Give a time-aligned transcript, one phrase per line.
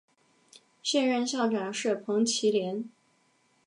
[0.81, 2.89] 现任校长是彭绮莲。